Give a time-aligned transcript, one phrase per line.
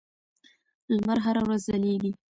[0.95, 2.11] لمر هره ورځ ځلېږي.